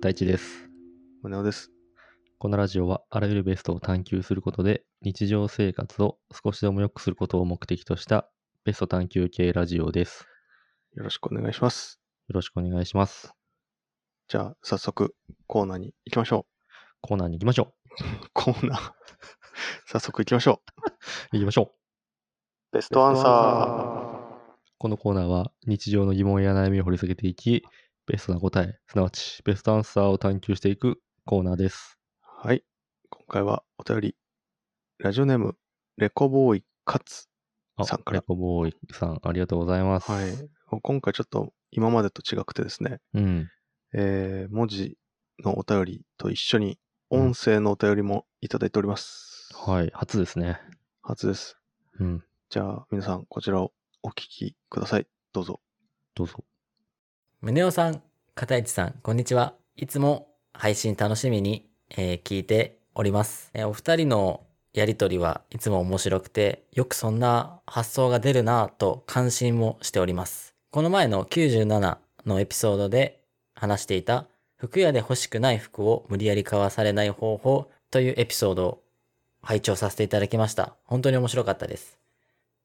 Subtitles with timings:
[0.00, 0.70] 片市です。
[1.22, 1.70] 宗男です。
[2.38, 8.26] このラジオはあらゆるベストを探求することで日常生活を少しでも良くすることを目的とした
[8.64, 10.26] ベスト探求系ラジオです。
[10.94, 12.00] よろしくお願いします。
[12.28, 13.34] よろしくお願いします。
[14.28, 15.14] じゃあ、早速、
[15.46, 16.46] コーナーに行きましょ
[17.02, 18.30] コーナーに行きましょう。
[18.32, 18.92] コーナー。
[19.84, 20.80] 早速行きましょう。
[21.34, 21.36] う。
[21.36, 21.74] 行きましょ
[22.72, 22.74] う。
[22.74, 24.18] ベストアンサ
[24.78, 27.66] このコーナーは日常の疑問や悩みを掘り下げていき、
[28.10, 31.96] ベストな答え、すなわちベストアンサーを探求していくコーナーです。
[32.44, 32.48] ー。
[32.48, 32.64] はい。
[33.08, 34.16] 今回はお便り、
[34.98, 35.54] ラジオネーム、
[35.96, 37.28] レコボーイカツ。
[37.76, 40.10] あさんからレコボーイさん、ありがとうございます。
[40.10, 40.32] はい。
[40.82, 43.48] 今回ちょっと今までと違くてですね、うん。
[43.92, 44.98] えー、文字
[45.44, 46.80] のお便りと一緒に
[47.10, 49.52] 音声のお便りもいただいております。
[49.54, 49.90] はい。
[49.94, 50.58] 初ですね。
[51.00, 51.60] 初です。
[52.00, 52.24] うん。
[52.48, 53.70] じゃあ、皆さん、こちらを
[54.02, 55.06] お聞きください。
[55.32, 55.60] どうぞ。
[56.16, 56.44] どうぞ。
[57.42, 58.02] 宗男さん、
[58.34, 59.54] 片市さん、こんにちは。
[59.74, 64.42] いつも配信楽しみに、えー聞いております、えーお二人の
[64.74, 70.54] やりとりはいつも面白くて、よくそんな発想が出るなぁと感心もしております。
[70.70, 71.96] この前の97
[72.26, 73.22] のエピソードで
[73.54, 74.26] 話していた
[74.58, 78.82] 服屋で欲しくない服を無理やり買わされない方法というエピソードを
[79.40, 80.74] 拝聴させていただきました。
[80.84, 81.98] 本当に面白かったです。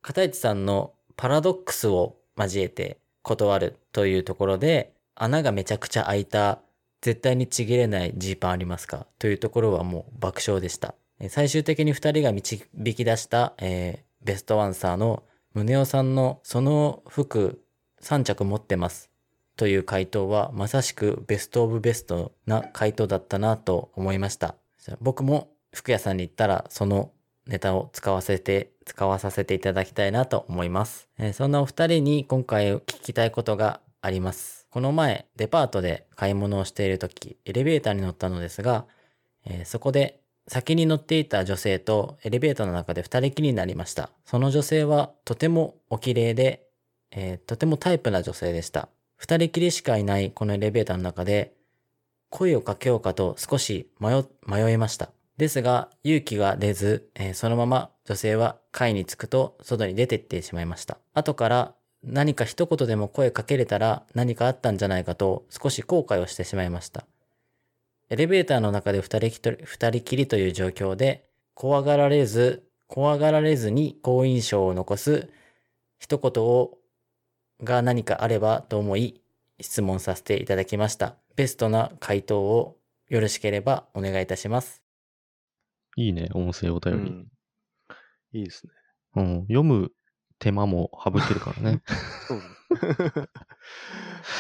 [0.02, 6.60] 片市さんのパラドックスを交えて断るというところで穴がめちゃくちゃ開いた
[7.02, 9.06] 絶対にちぎれないジーパンありますか？
[9.20, 10.96] というところはもう爆笑でした。
[11.30, 12.60] 最終的に2人が導
[12.96, 15.22] き出した、えーベストアンサーの
[15.54, 17.62] 宗男さんのその服
[18.02, 19.12] 3着持ってます
[19.56, 24.56] という回答はまさしくベストオブベストな回答だったなと思いました。
[25.00, 27.12] 僕も服屋さんに行ったらその
[27.48, 31.08] ネタを使わせて、使わさせていただきたいなと思います。
[31.18, 34.68] えーそんなお二人に今回聞きたいことがあります。
[34.70, 38.86] この前、デパートで買い物をしている時、エレベーターに乗ったのですが、
[39.46, 44.10] えーそこで先に乗っていた女性とエレベーターの中で二人きりになりました。
[44.26, 46.68] その女性はとてもお綺麗で、
[47.12, 48.90] えーとてもタイプな女性でした。
[49.18, 51.54] 二人きりしかいないこのエレベーターの中で、
[52.30, 55.12] 声をかけようかと少し迷迷いました。
[55.38, 60.98] ですが、勇気が出ず、えーそのまま女性は階に着くと外に出て行ってしまいました。
[61.14, 67.06] 後から何か一言でも声かけれたら何かあったんじゃないかと少し後悔をしてしまいました。
[68.10, 71.26] エレベーターの中で二人きと二人きりという状況で、
[71.56, 75.30] 怖がられず、怖がられずに好印象を残す
[75.98, 76.78] 一言を
[77.64, 79.22] が何かあればと思い
[79.60, 81.16] 質問させていただきました。
[81.36, 82.78] ベストな回答を
[83.10, 84.85] よろしければお願いいたします。
[85.96, 87.12] いいね、音声おう便り。
[87.12, 87.28] ん。
[88.34, 88.74] いいですね。
[89.16, 89.92] うん、読む
[90.40, 91.82] 手間も省けるからね。
[92.28, 92.44] そうね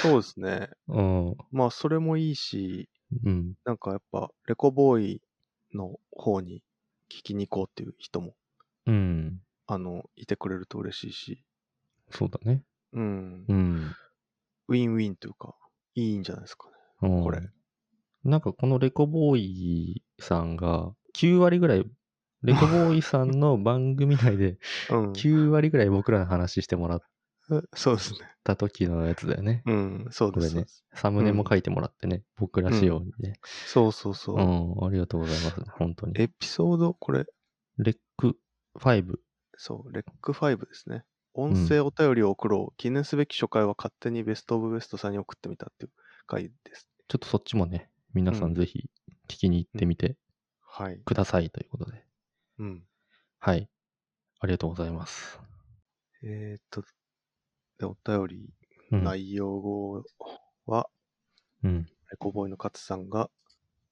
[0.01, 0.69] そうですね。
[0.87, 1.37] うん。
[1.51, 2.89] まあ、それもいいし、
[3.23, 3.53] うん。
[3.63, 5.21] なんかやっぱ、レコボーイ
[5.73, 6.63] の方に
[7.09, 8.35] 聞きに行こうっていう人も、
[8.85, 9.41] うん。
[9.67, 11.45] あの、いてくれると嬉しいし、
[12.11, 12.63] そうだね。
[12.93, 13.45] うん。
[13.47, 13.95] うん。
[14.67, 15.55] ウィンウィンというか、
[15.95, 16.73] いいんじゃないですかね。
[17.03, 17.41] うんこれ。
[18.23, 21.85] なんかこのレコボーイさんが9割ぐらい、
[22.43, 24.57] レコボーイさんの番組内で
[24.91, 25.11] うん。
[25.13, 27.01] 9割ぐらい僕らの話してもらっ
[27.75, 28.19] そうですね。
[28.43, 29.61] た時のやつだよね。
[29.65, 30.55] うん、そうです。
[30.55, 33.39] ねサムネも書いてもらってね、僕ら仕様にね。
[33.43, 34.39] そうそうそうう。
[34.39, 35.61] ん、ありがとうございます。
[35.77, 36.13] 本当に。
[36.19, 37.25] エピソード、これ、
[37.77, 38.37] レック
[38.79, 39.17] 5。
[39.57, 41.05] そう、レック5ですね。
[41.33, 42.75] 音声お便りを送ろう。
[42.77, 45.91] 記念すべき初回は勝手にベストオブベストさんに送ってみたっていう
[46.25, 46.87] 回です。
[47.07, 48.89] ちょっとそっちもね、皆さうんんぜひ
[49.27, 50.15] 聞きに行ってみて
[50.77, 50.99] はい。
[51.05, 52.03] くださいということで。
[52.59, 52.83] うん。
[53.39, 53.69] はい。
[54.41, 55.39] ありがとうございます。
[56.21, 56.83] えー、っと、
[57.79, 58.49] で、お便り
[58.91, 59.03] うん。
[59.05, 60.03] 内容
[60.65, 60.89] は、
[61.63, 61.85] うん。
[61.85, 63.29] レコボーイの勝さんが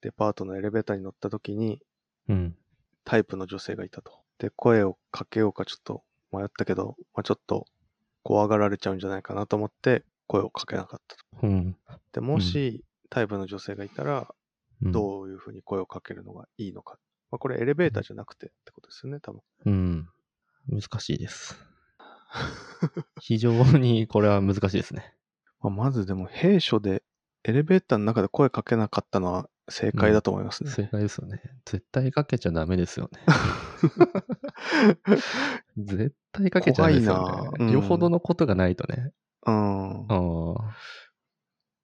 [0.01, 1.79] デパートのエレベーターに乗った時に
[2.27, 2.57] うん。
[3.05, 4.19] タイプの女性がいたと。
[4.37, 6.03] で、声をかけようかちょっと
[6.33, 7.65] 迷ったけど、まあ、ちょっと
[8.23, 11.47] 怖がられちゃうんじゃないかなと思って声をかけなかったと。
[11.47, 11.77] うん。
[12.11, 14.27] で、もし、タイプの女性がいたら、うん
[14.81, 16.97] どういうふうに声をかけるのがいいのか。
[17.31, 19.41] まあ、これエレベーターじゃなくてってことですよね、多分。
[19.65, 20.09] うん。
[20.69, 21.57] 難しいです。
[23.19, 25.15] 非常にこれは難しいですね。
[25.61, 27.03] まあ、まずでも、弊所で
[27.43, 30.71] エレベーターの中で声かけなかったのは正解だと思いますね。
[30.71, 31.41] 正解ですよね。
[31.65, 33.19] 絶対かけちゃダメですよね。
[35.77, 37.57] 絶対かけちゃダメですよね。
[37.59, 39.11] うんよほどのことがないとね。
[39.45, 40.05] うん。
[40.09, 40.75] あ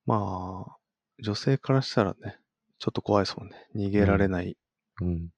[0.06, 0.78] まあ、
[1.20, 2.39] 女性からしたらね、
[2.80, 3.68] ちょっと怖いですもんね。
[3.76, 4.58] 逃げられない、
[5.02, 5.30] あ、うん。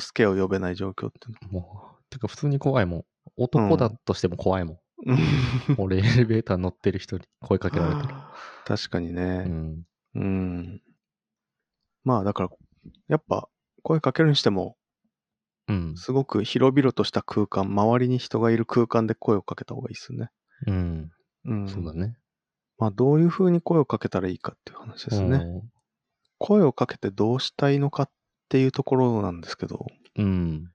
[0.00, 3.04] 助けを呼べない状況っていうもう、てか普通に怖いもん。
[3.36, 4.78] 男だとしても怖いもん。
[5.06, 5.76] の。
[5.78, 8.32] 俺エレベーター乗ってる人に声かけられたら。
[8.64, 9.22] 確かにうね。
[9.44, 9.84] ん。
[10.14, 10.82] うん。
[12.02, 12.50] まあだから、
[13.06, 13.48] やっぱ
[13.82, 14.76] 声かけるにしても、
[15.68, 15.96] うん。
[15.96, 20.30] すごく広々とした空間、周りに人がいる空間で声をかけた方がいいですよね。
[20.66, 21.10] うん。
[21.44, 21.68] うん。
[21.68, 22.16] そうだね。
[22.78, 25.44] まあどういう風に声をかけたらいいかっていう話ですね。
[26.38, 28.10] 声をかけてどうしたいのかっ
[28.48, 29.86] ていうところなんですけど、
[30.16, 30.70] うん。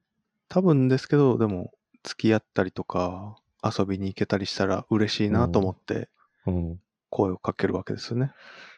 [0.50, 1.72] 多分ですけど、でも
[2.04, 6.10] 付き合ったりとか遊びに行けたりしたら嬉しいなと思って
[6.46, 6.56] うん。
[6.56, 6.80] うん。
[7.10, 8.32] 声をかけるわけですよね。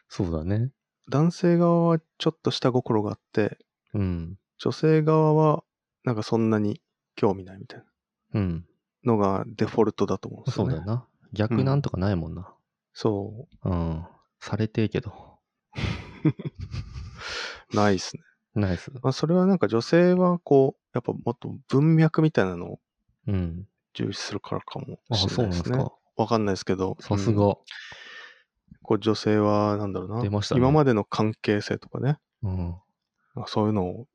[0.08, 0.70] そうだね。
[1.08, 3.58] 男性側はちょっと下心があって、
[3.94, 4.38] うん。
[4.58, 5.64] 女性側は
[6.04, 6.80] なんかそんなに
[7.14, 7.84] 興味ないみたい
[8.34, 8.66] うん。
[9.04, 10.76] なのがデフォルトだと思うんですよね。
[10.76, 11.06] そうだよな。
[11.32, 12.52] 逆なんとかないもんな。
[12.92, 14.04] そうん。
[14.40, 15.12] されてえけど。
[16.28, 16.34] う。
[17.76, 18.22] ないっすね。
[18.54, 18.90] ナイス。
[19.02, 22.80] まあそれはなんか女性はこう、やっぱもっと文脈みたいなのを
[23.26, 23.68] うん。
[23.94, 25.74] 重視するからかもあ、しそれないですね。
[25.74, 25.96] うなんですか。
[26.16, 26.96] わかんないですけど。
[27.00, 27.44] さすが。
[27.46, 27.54] うん
[28.82, 30.22] こう女性はなんだろうな。
[30.22, 32.18] 出ましたね今までの関係性とかね。
[32.42, 32.74] うん。
[33.46, 34.06] そういうのを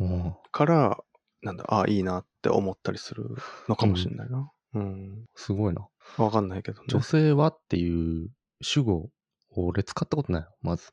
[0.00, 0.34] うん。
[0.50, 0.98] から、
[1.42, 3.36] なんだ、ああ、いいなって思ったりする
[3.68, 4.50] のかもしれないな。
[4.74, 5.26] うん。
[5.36, 5.86] すごいな。
[6.18, 6.86] わかんないけどね。
[6.88, 8.28] 女性はっていう
[8.60, 9.10] 主語、
[9.50, 10.90] 俺使ったことないよ、まず。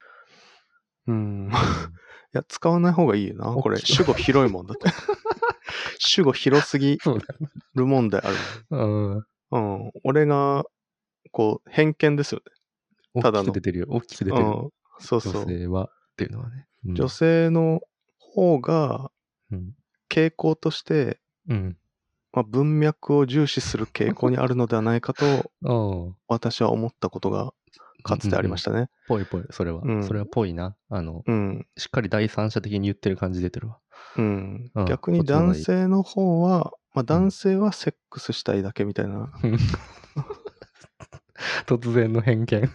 [1.07, 1.49] うん。
[2.33, 3.53] いや、使わない方がいいよな。
[3.53, 4.89] これ、主語広いもんだって。
[5.99, 6.97] 主語広すぎ。
[7.75, 8.35] る問題ある
[8.71, 9.17] うん。
[9.51, 9.57] う
[9.87, 9.91] ん。
[10.03, 10.65] 俺が、
[11.31, 12.41] こう、偏見ですよ
[13.21, 13.85] た大だのきく出てるよ。
[13.89, 14.37] 大きく出ね。
[14.37, 14.49] てる。
[14.49, 14.69] うん。
[14.99, 15.45] そうそう女。
[15.45, 16.67] 性はっていうのはね。
[16.85, 17.81] うん女性の
[18.19, 19.09] 方が、
[19.51, 19.73] うん。
[20.09, 21.77] 傾向として、うん。
[22.33, 25.51] まあ、文脈を重視する傾向にあるのではないかと。
[26.27, 27.53] 私は思ったことが、
[28.03, 28.89] かつてありましたね。
[29.07, 29.81] ぽいぽい、それは。
[29.83, 30.75] うんそれはぽいな。
[30.89, 31.67] あの、うん。
[31.77, 33.79] しっかり第三者的に言ってる感じ出てるわ。
[34.17, 34.85] うんうん。
[34.85, 39.31] 逆に男性の方は、まあ、男性はセックスしたいだけみたいな。
[41.65, 42.69] 突然の偏見。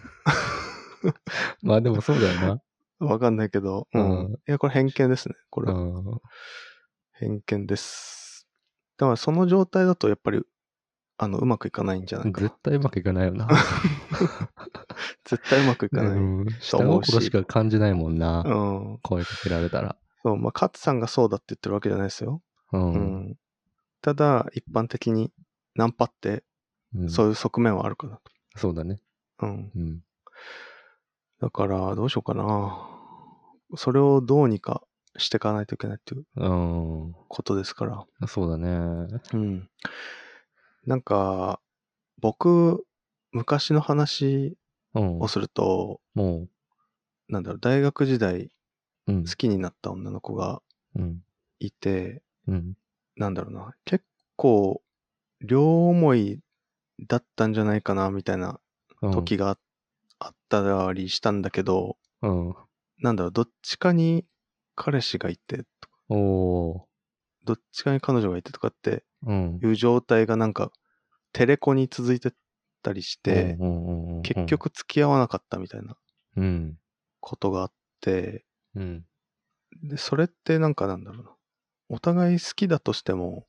[1.63, 2.61] まあでもそうだよ
[2.99, 4.09] わかんないけど、うん。
[4.09, 5.35] うんいや、これ偏見ですね。
[5.49, 5.73] これな。
[5.73, 6.21] はうん。
[7.13, 8.47] 偏見です。
[8.97, 10.41] だからその状態だとやっぱり、
[11.21, 12.61] あの、うまくいかないんじゃないかな絶。
[12.63, 13.45] 対うまくいかないよな。
[15.25, 16.07] 絶対うまくいかない。
[16.13, 16.45] うん。
[16.61, 18.41] 下心しか感じないもんな。
[18.45, 18.49] う
[18.95, 18.99] ん。
[19.03, 19.97] 声かけられたら。
[20.23, 22.41] そう、まあ、勝さんがそうだって言ってるわけじゃないですよ。
[22.71, 22.93] うん。
[22.93, 22.97] う
[23.31, 23.35] ん。
[24.01, 25.33] ただ、一般的に
[25.75, 26.43] ナンパって、
[26.95, 28.19] うんそういう側面はあるかな
[28.55, 28.95] そうだね。
[29.37, 29.45] と。
[29.45, 29.71] うん。
[29.75, 29.99] うん。
[31.41, 32.89] だから、どうしようかな。
[33.75, 34.81] それをどうにか
[35.17, 36.47] していかないといけないっていうう
[37.09, 37.13] ん。
[37.27, 38.05] ことですから。
[38.27, 38.69] そうだね。
[39.33, 39.69] うん。
[40.85, 41.59] なんか、
[42.19, 42.85] 僕、
[43.31, 44.57] 昔の話
[44.93, 45.27] うんを。
[45.27, 46.47] すると、も
[47.27, 48.51] なんだろう、大学時代
[49.07, 49.29] う、うん好。
[49.35, 50.61] きになった女の子が
[50.95, 51.23] うん。
[51.59, 52.73] いて、うん。
[53.15, 54.05] なんだろうな、結
[54.35, 54.81] 構、
[55.41, 56.39] 両思い
[57.07, 58.59] だったんじゃないかな、みたいな
[59.01, 59.11] うん。
[59.11, 59.57] 時が
[60.19, 62.55] あったりしたんだけど、うん。
[62.99, 64.25] なんだろう、どっちかに
[64.75, 65.65] 彼氏がいて、
[66.09, 66.88] おー。
[67.45, 69.59] どっちかに彼女がいてとかってうん。
[69.61, 70.71] いう状態がなんか、
[71.33, 72.33] テレコに続いて
[72.81, 75.95] たりして、うんうんうんうん結、局付き合わなかったみたいな
[76.37, 76.77] うん。
[77.19, 77.71] ことがあっ
[78.01, 78.45] て、
[78.75, 79.05] うん。
[79.83, 81.31] で、それってなんかなんだろうな。
[81.89, 83.45] お互い好きだとしても、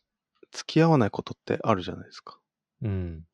[0.53, 2.39] 付き合わないことってあるじゃないですか。
[2.83, 3.25] うん。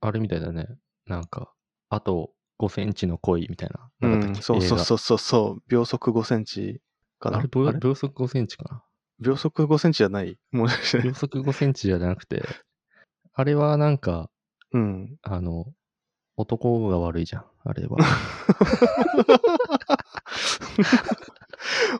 [0.00, 0.68] あれみたいだね。
[1.06, 1.52] なんか、
[1.88, 3.90] あと5センチの恋みたいな。
[4.00, 6.80] うん、なかったっけそうそうそうそうそう、秒速5センチ
[7.18, 7.38] かな。
[7.38, 8.84] あれ秒、秒速5センチかな。
[9.22, 11.02] 秒速5センチじゃないもしかして。
[11.02, 12.42] 秒速5センチじゃなくて、
[13.34, 14.30] あれはなんか、
[14.72, 15.16] うん。
[15.22, 15.66] あの、
[16.36, 17.98] 男が悪いじゃん、あれは。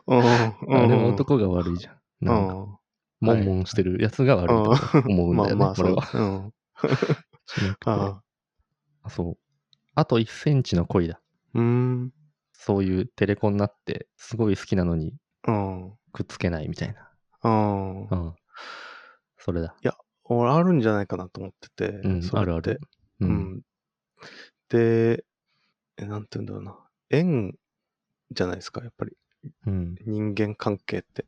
[0.07, 0.19] うん。
[0.21, 1.93] あうんれは男が悪いじゃん。
[1.93, 2.77] うなんか、ん。
[3.21, 6.51] モンモンしてるやつが悪いと思うんだよね、 まあこれは。。
[7.85, 8.21] あ
[9.03, 9.37] あそう。
[9.95, 11.21] あと1センチの恋だ。
[11.53, 12.13] うーん。
[12.51, 15.15] そういうテレコになって、すごい好きなのに
[15.47, 15.93] うん。
[16.11, 17.09] くっつけないみたいな。
[17.43, 18.15] うんう。
[18.15, 18.35] ん。
[19.37, 19.75] それだ。
[20.25, 21.89] 俺あるんじゃないかなと思ってて。
[21.89, 22.79] うん、あるある。
[23.19, 23.25] う。
[23.25, 23.61] うんん。
[24.69, 25.25] で、
[25.97, 26.77] え、なんて言うんだろうな。
[27.09, 27.55] 縁
[28.31, 29.11] じゃないですか、やっぱり。
[29.67, 29.95] うん。
[30.05, 31.25] 人間関係って。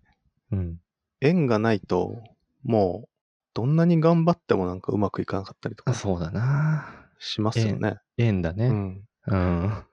[0.51, 0.79] うん。
[1.21, 2.23] 縁がないと、
[2.63, 3.09] もう、
[3.53, 7.07] どんなに頑張ってもなんかうまくいかなかったりとかあそうだな。
[7.19, 7.97] しますよね。
[8.17, 8.67] 縁だね。
[8.67, 9.07] うん。
[9.27, 9.83] うん。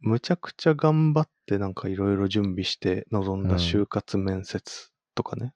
[0.00, 5.52] むちゃくちゃ頑張ってなんかいろいろ準備して臨んだ就活面接とかね。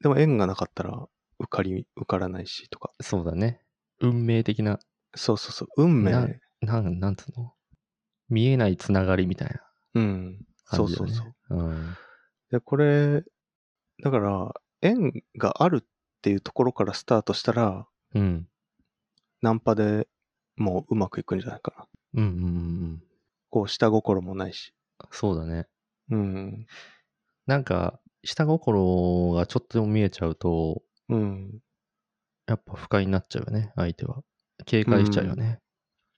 [0.00, 2.90] でも縁がなかったら受かり、受からないしとか。
[3.00, 3.60] そうだね。
[4.00, 4.78] 運命的な、
[5.14, 5.68] そうそうそう。
[5.76, 6.10] 運命。
[6.12, 6.26] な
[6.62, 7.52] なん、なんつうの？
[8.28, 9.60] 見えないつながりみたいな
[9.94, 10.46] うん。
[10.64, 10.84] そ。
[10.84, 11.56] うそうそう。
[11.56, 11.94] うん。
[12.50, 13.24] で、これ、
[14.02, 15.86] だから、縁があるっ
[16.22, 18.48] ていうところからスタートしたら、うん。
[19.42, 20.06] ナンパで
[20.56, 21.74] もううまくいくんじゃないか
[22.14, 22.22] な。
[22.22, 22.48] うんうんうんう
[22.94, 23.02] ん。
[23.50, 24.72] こう、下心もないし。
[25.10, 25.66] そうだね。
[26.10, 26.66] うん。
[27.46, 31.60] なんか、下心がちょっとでも見えちゃうと、うん。
[32.46, 34.22] やっぱ不快になっちゃうよね、相手は。
[34.66, 35.60] 警戒しちゃうよね。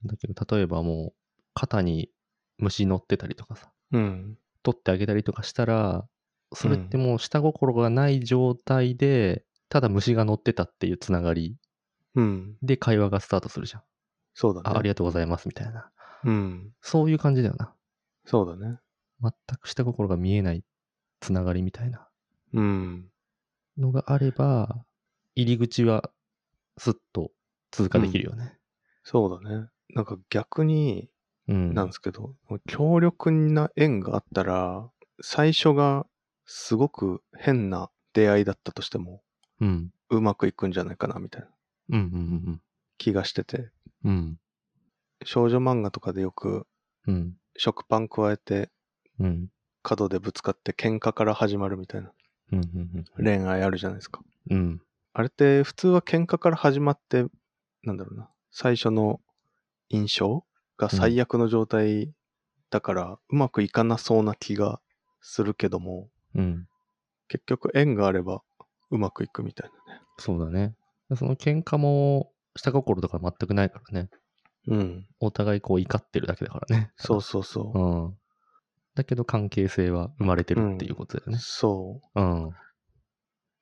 [0.04, 1.14] だけど、例えばもう、
[1.54, 2.10] 肩に
[2.58, 4.38] 虫乗ってたりとかさ、うん。
[4.62, 6.06] 取ってあげたりとかしたら、
[6.54, 11.56] それってもう下心がない状態で、ただ虫が乗ってたっていうつながり
[12.14, 12.56] うん。
[12.62, 13.82] で会話がスタートするじゃん。
[14.34, 14.70] そうだね。
[14.70, 15.90] あありがとうございますみたいな。
[16.24, 16.72] うん。
[16.80, 17.74] そういう感じだよな。
[18.26, 18.78] そうだね。
[19.20, 20.64] 全く下心が見えない
[21.22, 22.06] つながりみたいな
[22.52, 23.08] うん。
[23.78, 24.84] のがあれば、
[25.34, 26.10] 入り口は
[26.76, 27.30] スッと
[27.70, 28.58] 通過できるよね。
[29.04, 29.68] そうだね。
[29.94, 31.08] なんか逆に、
[31.48, 31.74] うん。
[31.74, 32.34] なんですけど、
[32.66, 34.90] 強力な縁があったら、
[35.22, 36.06] 最初が
[36.44, 39.22] すごく変な出会いだったとしても、
[39.60, 39.90] うん。
[40.10, 41.48] うまくいくんじゃないかな、みたいな
[41.90, 42.60] うんうん
[42.98, 43.70] 気がしてて、
[44.04, 44.38] うんうん。
[45.24, 46.66] 少女漫画とかでよく
[47.06, 47.36] うん。
[47.56, 48.70] 食パン加えて
[49.18, 49.48] うん。
[49.82, 52.12] 角でぶつかって喧嘩から始まるみたいな。
[53.16, 54.20] 恋愛あるじゃないですか。
[54.50, 54.82] うん。
[55.14, 57.26] あれって普通は喧嘩から始まって、
[57.82, 59.20] なんだろうな、最初の
[59.88, 60.44] 印象
[60.78, 62.12] が最悪の状態
[62.70, 64.80] だから、うまくいかなそうな気が
[65.20, 66.66] するけども、うん。
[67.28, 68.42] 結局縁があれば
[68.90, 70.00] うまくいくみたいなね。
[70.18, 70.74] そうだね。
[71.16, 74.10] その喧嘩も下心とか全くないからね。
[74.68, 75.06] うん。
[75.20, 76.92] お互いこう怒ってるだけだからね。
[76.96, 78.08] そうそうそうう。
[78.08, 78.18] ん。
[78.94, 81.38] だけど関係性は生まれてるっていうことだよね。
[81.40, 82.20] そう。
[82.20, 82.50] うん。
[82.50, 82.56] だ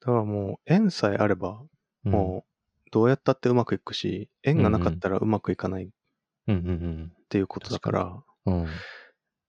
[0.06, 1.60] からもう縁さえあれば、
[2.04, 2.50] うんもう
[2.92, 5.88] どうやったってうまくいくし、縁がなかったらうまくいかないっ
[6.49, 8.62] うんうんていうことだから、うん。
[8.62, 8.68] うん。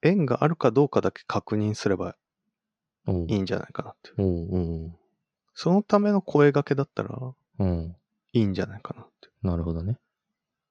[0.04, 2.16] 縁があるかどうかだけ確認すれば
[3.08, 4.14] いいんじゃないかなってい
[4.86, 4.94] う。
[5.56, 7.96] そのための声掛けだったらうん。
[8.34, 9.98] いいんじゃないかなってなるほどね。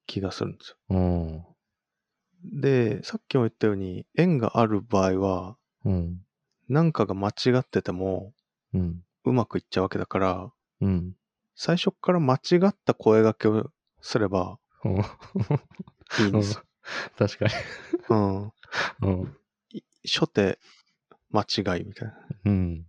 [0.06, 0.76] 気がするんですよ。
[0.90, 1.44] うん。
[2.44, 6.20] で、さっきも言ったように、縁がある場合は、うん。
[6.68, 8.32] 何かが間違ってても
[8.72, 9.02] うん。
[9.24, 11.14] うまくいっちゃうわけだから、うん。
[11.54, 13.70] 最初から間違った声掛けを
[14.00, 16.62] すればうんいいんですよ。
[17.18, 17.52] 確かに。
[18.08, 18.52] うん。
[19.02, 19.36] うん。
[19.72, 20.58] い初手
[21.30, 22.14] 間違いみたいな。
[22.46, 22.82] うん。
[22.82, 22.86] だ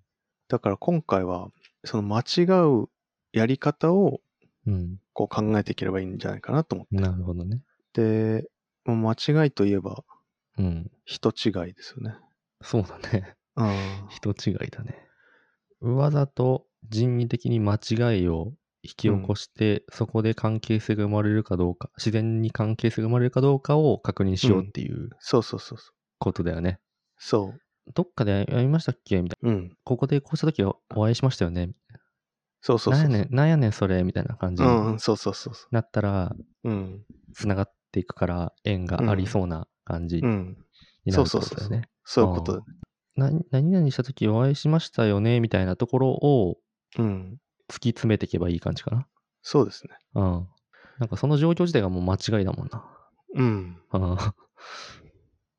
[0.48, 1.52] だから今回は、
[1.84, 2.44] その間違
[2.84, 2.88] う
[3.34, 4.22] やり方を
[4.68, 5.00] うん。
[5.14, 6.96] こう考えていければいいんじゃないかなと思って。
[6.96, 7.62] なるほどね。
[7.94, 8.50] で、
[8.86, 10.04] 間違いといえば
[10.58, 10.92] うん。
[11.06, 12.16] 人違いですよね。
[12.62, 13.36] そうだね。
[13.56, 14.08] うん。
[14.10, 15.08] 人違いだね。
[15.82, 25.94] わざと人為的に間違いを引き起こして、そこで関係性が生まれるかどうか、自然に関係性が生まれるかどうかを確認しようっていうそうそうそうそう。
[26.20, 26.80] ことだよね。
[27.18, 27.54] そ
[27.94, 29.22] どっかでやりましたっけ？
[29.22, 29.52] みたいな。
[29.52, 29.54] う。
[29.54, 29.78] うん。
[29.84, 31.72] ここでこうした時お会いしましたよね？
[32.62, 33.10] そうそうそう。
[33.10, 34.04] なんやねん、なんやねんそれ？
[34.04, 36.70] みたいな感じにうんうん、そうそうそうそなったら、う。
[36.70, 37.06] うん。
[37.34, 40.58] つながっていくから縁がありそうな感じにうん。
[41.06, 41.90] なるってことだよね。
[42.04, 42.64] そういうこと
[43.16, 46.58] 何々した時お会いしましたよねみたいなところを
[46.98, 47.38] うん。
[47.70, 49.08] 突き詰めていけばいい感じかな。
[49.42, 49.94] そうですね。
[50.16, 50.48] うん。
[51.00, 52.86] なんかその状況自体がもう間違いだもんな。
[53.36, 53.82] うん。
[53.94, 54.18] うん。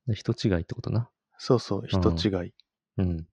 [0.07, 1.09] で 人違いってことな。
[1.39, 2.55] そうそう、人違い。
[2.99, 3.27] うん。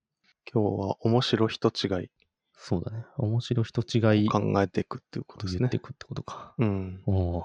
[0.52, 2.10] 今日は面白人違い
[2.54, 3.04] そうだね。
[3.16, 5.80] 面白人違いを考えていくっていうことですね言ってい。
[5.80, 6.54] くってことか。
[6.58, 7.02] うん。
[7.06, 7.44] おお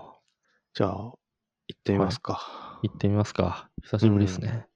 [0.74, 1.14] じゃあ、
[1.68, 2.80] 行ってみますか。
[2.84, 3.70] ー行ってみますか。
[3.84, 4.68] 久しぶりですね。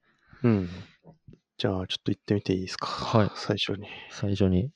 [0.43, 0.69] うん。
[1.57, 2.87] じゃあ、ちょっと行ってみていいですか。
[2.87, 3.87] はい最初に。
[4.11, 4.71] 最初に。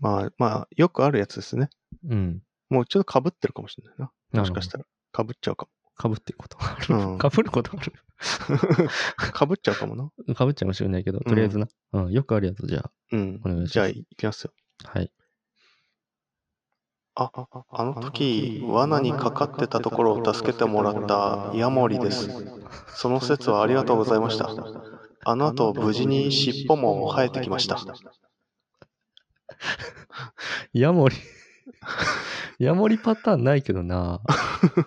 [0.00, 1.70] まあ、まあ、よくあるやつですね。
[2.08, 2.42] うん。
[2.68, 4.10] もうちょっと被ってるかもしれないな。
[4.32, 4.84] なもしかしたら。
[5.16, 6.94] 被っちゃうかかぶってることある。
[6.94, 7.92] うん かぶることある。
[7.92, 7.98] も。
[9.48, 10.10] 被っちゃうかもな。
[10.34, 11.68] かぶっちゃうかもしれないけど、とりあえずな。
[11.92, 12.12] うん。
[12.12, 13.66] よくあるやつじゃうんお願いしま。
[13.68, 14.52] すじゃあ、行きますよ。
[14.84, 14.98] あ。
[14.98, 15.12] はい。
[17.16, 17.30] あ、
[17.70, 22.28] あの時、罠にかかってたところを助けてもらったヤモリです。
[22.96, 24.50] その説はありがとうございました。
[25.24, 27.78] あの後、無事に尻尾も生えてきました。
[30.72, 31.16] ヤモリ。
[32.58, 34.20] ヤモリパターンないけどな。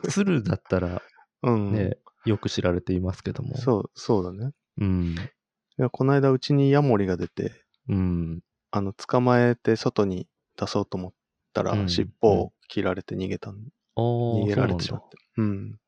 [0.10, 1.02] 鶴だったら
[1.44, 1.72] うん。
[1.72, 3.58] ね、よく知られていますけども。
[3.58, 4.52] そう、そうだね。
[4.80, 5.16] うん。
[5.16, 7.54] いや、この間、うちにヤモリが出て、
[7.88, 8.42] うん。
[8.72, 10.28] あの、捕まえて外に
[10.60, 11.14] 出そうと思っ
[11.58, 13.58] たら、うん尻尾を切られて逃げたん、
[13.96, 15.18] おー、逃げられてしまって。
[15.38, 15.80] うん。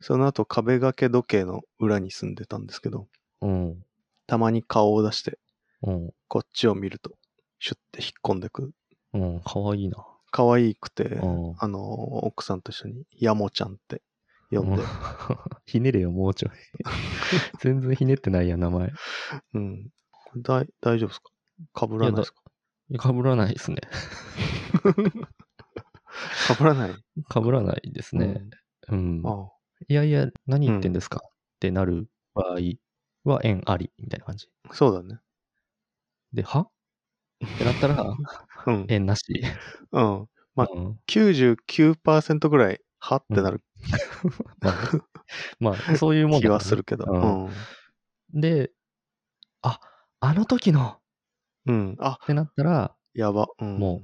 [0.00, 3.08] その後、壁掛け時計の裏に住んでたんですけど、
[3.40, 3.86] そうなんだ。
[4.26, 5.38] たまに顔を出して、
[5.82, 6.10] うん。
[6.28, 7.16] こっちを見ると、
[7.58, 8.72] シュッて引っ込んでくる。
[9.14, 9.34] うん。
[9.34, 9.40] うん。
[9.40, 9.96] かわいいな。
[10.30, 11.80] 可愛くて、うんあの、
[12.24, 14.02] 奥さんと一緒に、ヤモちゃんって
[14.50, 14.86] 呼んでうん、
[15.66, 16.50] ひねれよ、もうちょい。
[17.60, 18.92] 全然ひねってないや、名前。
[19.54, 19.88] うん。
[20.36, 20.66] 大
[20.98, 21.32] 丈夫ですか？
[21.72, 22.42] かぶらないですか？
[22.96, 23.76] かぶらないですね。
[26.40, 26.96] かぶらない？
[27.28, 28.42] かぶらないですね。
[28.88, 29.22] うん。
[29.24, 29.52] ああ
[29.88, 31.30] いやいや、何言ってんですか、っ
[31.60, 32.58] てなる場合
[33.24, 34.48] は縁あり、みたいな感じ。
[34.72, 35.20] そうだね。
[36.32, 36.60] で、は？
[36.60, 36.70] っ
[37.56, 37.96] てなったら、
[38.66, 38.86] うん。
[38.88, 39.24] 縁なし。
[39.92, 40.28] うん。
[40.56, 43.62] まあうん99%ぐらい、はってなる
[44.60, 44.76] まあ、
[45.60, 47.06] まあ、そういうもんだ気はするけど。
[47.06, 47.68] ううんん。
[48.32, 48.72] で、
[49.62, 49.80] あ、
[50.20, 50.97] あの時のっ
[51.68, 51.96] うん。
[52.00, 53.48] あ、てなったら、やば。
[53.60, 53.78] うん。
[53.78, 54.02] も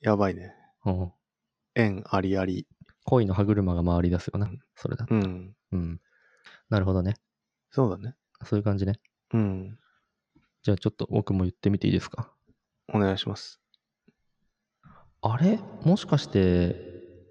[0.00, 0.54] やばいね。
[0.84, 1.12] うん、
[1.74, 2.66] 縁ありあり。
[3.04, 4.50] 恋の歯車が回り出すよな。
[4.76, 5.14] それだと。
[5.14, 5.54] うん。
[5.72, 6.00] うん。
[6.70, 7.14] なるほどね。
[7.70, 8.14] そうだね。
[8.44, 8.94] そういう感じね。
[9.34, 9.78] うん。
[10.62, 12.32] じゃあちょっと僕も言ってみていいですか？
[12.92, 13.58] お願いします。
[15.22, 15.58] あれ？
[15.84, 16.74] もしかして、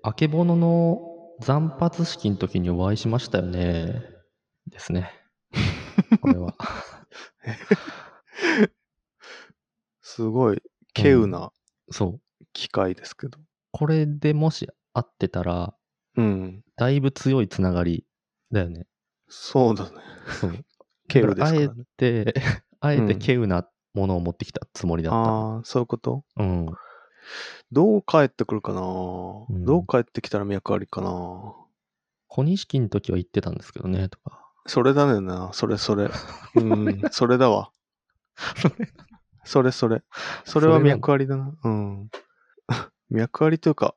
[0.04, 1.02] あけぼのの
[1.42, 4.02] 残髪式の時にお会いしましたよね？
[4.68, 5.12] ですね。
[6.22, 6.56] これは。
[10.14, 10.62] すごい、
[10.94, 11.54] 稀有な
[11.90, 12.22] そう。
[12.52, 13.40] 機会ですけど。
[13.72, 15.74] これでもし会ってたら、
[16.18, 16.64] うん。
[16.76, 18.06] だいぶ強いつながり
[18.52, 18.88] だよね。
[19.30, 19.92] そうだね。
[20.42, 20.52] そう。
[21.08, 21.68] 稀有ですからね。
[21.70, 22.34] あえて、
[22.82, 25.18] あえて稀有なものを持ってきたつもりだった。
[25.18, 26.26] ああ、そういうこと？
[26.36, 26.66] うん。
[27.72, 28.84] どう帰ってくるかな、ん
[29.64, 31.54] どう帰ってきたら脈ありかな？
[32.28, 34.52] 小錦の時は言ってたんですけどね、とか。
[34.68, 35.52] それだねんな。
[35.54, 36.10] それそれ。
[36.56, 37.02] うん。
[37.12, 37.72] それだわ。
[39.44, 40.04] それそれ。
[40.46, 41.54] それは脈ありだな。
[41.64, 42.10] うん。
[43.10, 43.96] 脈ありというか、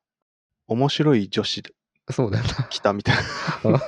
[0.66, 1.74] 面白い女子で
[2.10, 3.16] そうだよ来たみたい
[3.64, 3.70] な。
[3.72, 3.80] な。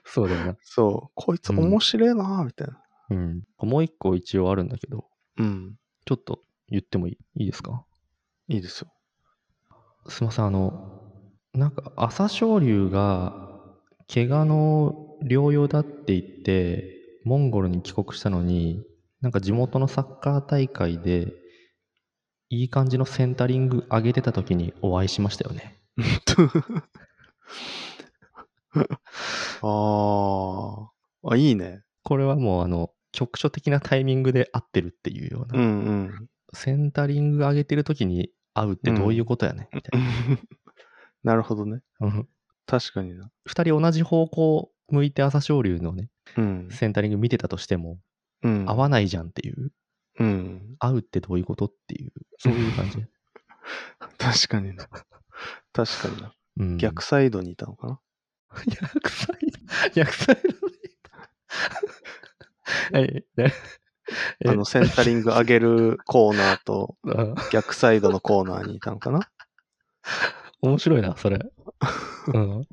[0.04, 0.56] そうだよな。
[0.62, 1.12] そう。
[1.14, 2.82] こいつ面白いなみたいな。
[3.10, 3.42] うん。
[3.58, 5.06] もう一個一応あるんだけど、
[5.38, 5.76] うん。
[6.04, 7.84] ちょっと言ってもいいいいですか？
[8.48, 8.92] いいですよ。
[10.08, 11.02] すいません、あの、
[11.52, 13.50] なんか朝青龍が
[14.12, 18.84] 怪我の療養だって言って、モンゴルに帰国したのに、
[19.20, 21.32] なんか地元のサッカー大会で、
[22.48, 25.80] いい感じのセンタリング上げてた時にお会いしましたよね。
[29.62, 30.88] あー
[31.28, 31.36] あ。
[31.36, 31.82] いいね。
[32.02, 36.28] これはもうあの、局所的なタイミングで合ってるっていうような、うんうん。
[36.52, 40.00] センタリング上げてる時に会うってどういうことやね、みたい
[41.24, 41.80] なるほどね。
[41.98, 42.06] な。
[42.06, 42.28] うん
[42.66, 43.30] 確かにな。
[43.44, 46.68] 二人同じ方向向いて朝青龍のね、うん。
[46.70, 47.98] センタリング見てたとしても、
[48.46, 48.70] うん。
[48.70, 49.72] 合わないじゃんっていう、
[50.18, 50.76] うん。
[50.78, 52.98] 会うってどういうことっていう、そういう感じ。
[54.18, 54.88] 確かにな。
[55.72, 56.32] 確かにな。
[56.58, 58.00] うん、逆サイドにいたのかな？
[58.64, 60.74] 逆サイド、逆サイドに。
[62.92, 63.24] はい。
[63.36, 63.52] ね
[64.42, 69.28] えあの、センタリング上げるコーナーとあ逆サイドのコーナーにいたのかな？
[70.62, 71.40] 面白いな、それ。
[72.32, 72.66] うん、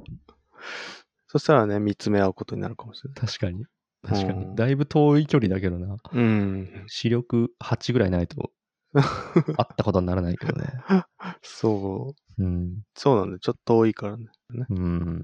[1.28, 3.28] そしたらね、見つめ合うことになるかもしれない。
[3.28, 3.66] 確かに。
[4.04, 4.44] 確かに。
[4.46, 5.98] うんだいぶ遠い距離だけどな。
[6.12, 6.84] うん。
[6.88, 8.52] 視力8ぐらいないと、
[8.94, 10.68] 会ったことにならないけどね。
[11.42, 12.44] そう。
[12.44, 12.82] うん。
[12.96, 13.40] そうなんだ。
[13.40, 14.28] ちょっと遠いからね。
[14.70, 15.22] うん。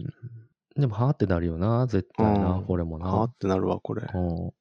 [0.75, 3.07] でも、はーってなるよな、絶対な、うんこれもな。
[3.07, 4.03] はあってなるわ、これ。
[4.13, 4.51] うん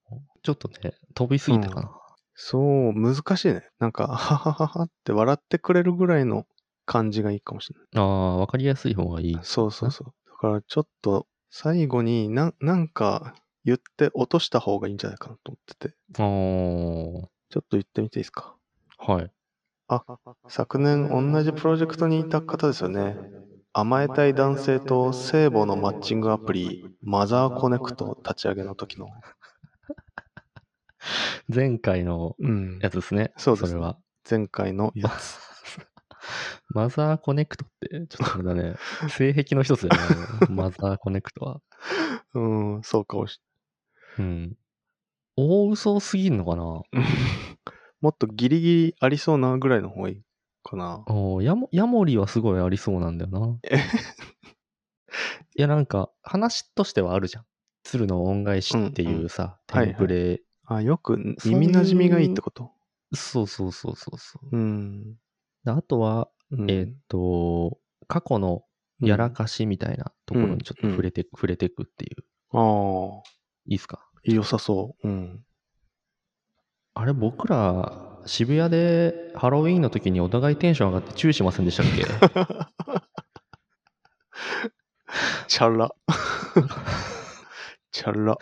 [0.42, 1.90] ちょっとね、飛びすぎたかな。
[2.34, 3.68] そう、難しいね。
[3.78, 6.46] なんか、 ははははって笑ってくれるぐらいの
[6.86, 7.88] 感じがいいかもしれない。
[7.96, 9.38] ああ、わかりやすい方がいい。
[9.42, 10.12] そうそうそう。
[10.30, 15.94] だからちょっと最後にななんか言って落とした方がいいんじゃないかなと思ってて。
[16.18, 18.54] あーちょっと言ってみていいですか？
[18.98, 19.30] はい。
[19.88, 20.04] あ、
[20.48, 23.16] 昨年同じプロジェクトにいた方ですよね。
[23.72, 29.08] 甘えたい男性と聖母のマッチングアプリ、マザーコネクト立ち上げの時の。
[31.48, 32.78] 前回のうん。
[32.80, 33.32] やつですね。
[33.38, 33.98] そうですそれは。
[34.28, 35.38] 前回のやつ。
[36.68, 38.74] マザーコネクトって、ちょっとあれだね。
[39.08, 40.08] 性癖の一つだよね。
[40.50, 41.60] マザーコネクトは。
[42.34, 42.40] う
[42.78, 43.40] ん、そうかもし
[44.18, 44.56] うん。
[45.36, 46.82] 大嘘すぎんのかな？
[48.00, 50.22] もっとギリギリありそうなぐらいの方がいい
[50.64, 51.04] かな。
[51.06, 53.58] おーヤモヤモリはすごいありそうなんだよな。
[53.64, 53.78] え？
[55.56, 57.44] いや、なんか、話としてはあるじゃん。
[57.82, 62.72] 鶴の恩返しっていうさ、うんうんテンプレ、あ、よくそういう耳なじみがいいってこと？
[63.14, 64.48] そうそうそうそうそう。
[64.56, 65.14] うん。
[65.64, 68.64] であとは、うんえーっと、過去の
[69.00, 72.24] やらかしみたいなところにちょっと触れて、触れていくっていう。
[72.52, 73.22] ああ、
[73.66, 74.07] いいっすか？
[74.34, 75.08] 良さそう。
[75.08, 75.44] うん。
[76.94, 82.04] あれ、僕ら、渋谷でハロウィーンの時にお互いテンション上がってチューしませんでしたっけ？
[85.48, 85.90] チャラ。
[87.92, 88.36] チャラ。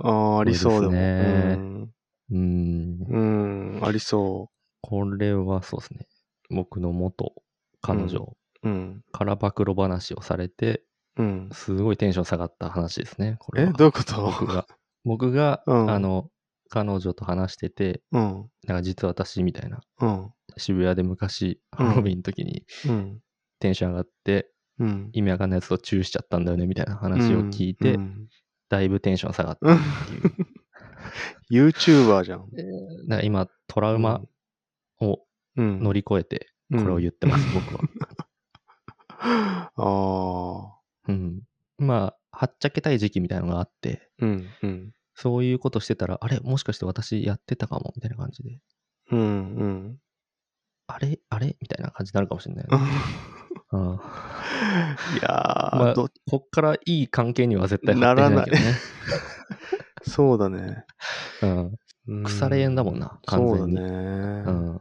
[0.00, 0.82] ああ、ありそうでも。
[0.84, 1.92] そうねうん
[2.30, 3.06] うん。
[3.08, 3.18] う
[3.80, 6.06] ん、ありそこれはそうですね。
[6.50, 7.32] 僕の元
[7.82, 8.68] 彼女う。
[8.68, 9.02] うん。
[9.12, 10.82] から暴露話をされて、
[11.16, 11.48] うん。
[11.52, 13.36] すごいテンション下がった話ですね。
[13.40, 14.20] これえ、はどういうこと？
[14.22, 14.66] 僕が。
[15.04, 16.30] 僕が、うんあの、
[16.70, 18.50] 彼女と話してて、うん。
[18.66, 20.32] なんか実は私みたいな、うん。
[20.56, 23.20] 渋谷で昔、うんハロウィンの時にうん。
[23.60, 25.10] テンション上がって、うん。
[25.12, 28.28] 意味わかんないやつとチューしちゃったんだよねみたいな話を聞いて、うん
[28.70, 29.80] だいぶテンション下がったうんっ
[31.48, 31.68] ていう。
[31.72, 32.50] YouTuber じゃん。
[33.08, 34.20] だから今、トラウマ
[35.00, 35.20] を
[35.56, 35.82] うん。
[35.82, 37.80] 乗り越えて、これを言ってます、僕は。
[39.18, 40.78] ああ。
[41.08, 41.40] うん。
[41.78, 44.48] まあ、はっちゃけたい時期みたいなのがあって、うん。
[44.62, 44.92] うん。
[45.14, 48.60] そういうことしてたら、あれもしかして私やってたかもみたいな感じで、
[49.10, 49.20] うん。
[49.20, 49.22] う
[49.64, 49.98] ん。
[50.86, 51.56] あれあれ？
[51.60, 52.86] みたいな感じになるかもしれないよね。
[53.72, 53.80] うん。
[53.94, 58.72] いやー、まあ、どこっからいい関係には絶対発展しないけどね。
[60.02, 60.84] そうだね。
[61.42, 61.74] うん。
[62.08, 64.42] うん腐れ縁だもんな完全にそうだね。
[64.46, 64.80] うん。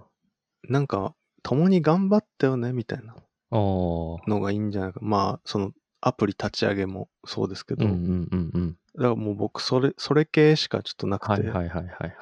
[0.69, 3.15] なんか、共に頑張ったよね、みたいな。
[3.51, 4.99] のがいいんじゃないか。
[5.01, 8.77] まあ、その、アプリ立ち上げもそうですけど、うんうんうんうん。
[8.95, 12.13] だからもう僕、それ、それ系しかちょっとなくて、はいはいはいはいはい。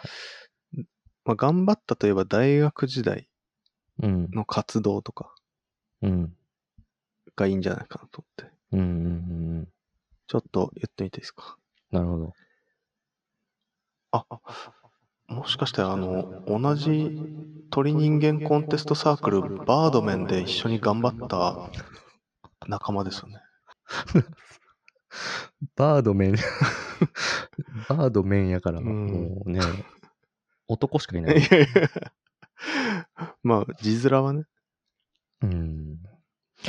[1.25, 3.29] まあ、頑張ったといえば大学時代
[4.01, 4.29] うん。
[4.31, 5.33] の活動とか
[6.01, 6.35] うん。
[7.35, 9.67] がいいんじゃないかなと思って、うんうんうんうん。
[10.27, 11.57] ちょっと言ってみていいですか？
[11.91, 12.33] なるほど。
[14.11, 14.25] あ、
[15.27, 17.11] もしかしてあの、同じ
[17.69, 21.71] 鳥人間コンテストサークル、バードメンで一緒に頑張った
[22.67, 23.39] 仲間ですよね。
[25.75, 26.35] バードメン、
[27.89, 29.59] バードメンやから、うんもうね、
[30.67, 31.37] 男しかいない。
[31.37, 31.67] いやいや
[33.43, 34.45] まあ、字面はね、
[35.41, 35.99] うん。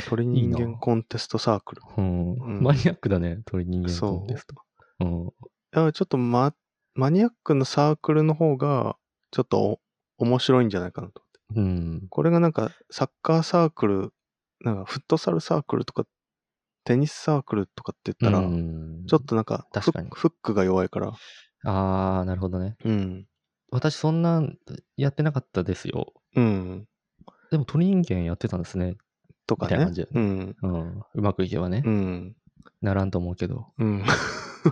[0.07, 1.81] 鳥人間コンテストサークル。
[1.97, 4.55] うんうんマニアックだね、鳥人間そうコンテスト。
[4.99, 5.91] うん。
[5.91, 6.53] ちょっとマ
[6.93, 8.97] マニアックなサークルの方が、
[9.31, 9.79] ちょっとお
[10.17, 11.21] 面白いんじゃないかなと。
[11.55, 12.07] うん。
[12.09, 14.13] これがなんか、サッカーサークル、
[14.61, 16.05] なんか、フットサルサークルとか、
[16.87, 21.13] テニスサークルとかって言ったら、うんちょっとなんかフ確かにック、フックが弱いから。
[21.65, 22.75] あー、なるほどね。
[22.85, 23.27] うん。
[23.71, 24.57] 私そんなん
[24.95, 26.13] やってなかったですよ。
[26.35, 26.87] うん。
[27.51, 28.95] でも鳥人間やってたんですね。
[29.47, 30.07] とかねみたいな感じだ。
[30.13, 30.55] うん。
[30.61, 31.01] うん。
[31.13, 31.83] うまくいけばね。
[31.85, 32.35] うん。
[32.81, 33.67] ならんと思うけど。
[33.77, 34.03] うん。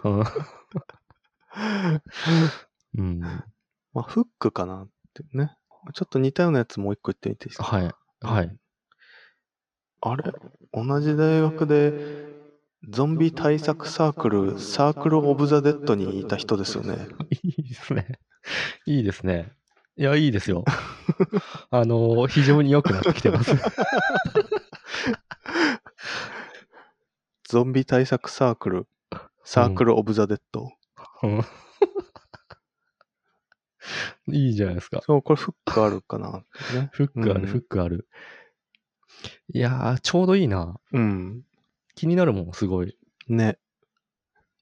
[0.03, 0.19] うん
[2.97, 3.19] うん。
[3.93, 5.55] まあ、フックかなってね。
[5.93, 7.63] ちょっと似たようなやつもう一個言ってみていいですか？
[7.63, 7.91] はい。
[8.21, 8.57] はい。
[10.09, 10.23] あれ？
[10.73, 11.93] 同じ大学で、
[12.87, 17.07] ゾンビ対策サークル、サークル・オブ・ザ・デッドにいた人ですよね。
[17.31, 18.19] いいですね。
[18.85, 19.51] いいですね。
[19.97, 20.63] いや、いいですよ。
[21.71, 23.55] あの、非常に良くなってきてます。
[27.47, 28.87] ゾンビ対策サークル、
[29.43, 30.71] サークル・オブ・ザ・デッド？
[31.23, 31.41] うん
[34.33, 35.01] いいじゃないですか。
[35.03, 36.43] そう、これフックあるかな。
[36.91, 38.07] フックある、うんフックある。
[39.53, 40.79] いやー、ちょうどいいな。
[40.91, 41.43] うん。
[41.95, 42.97] 気になるもん、すごい。
[43.27, 43.57] ね。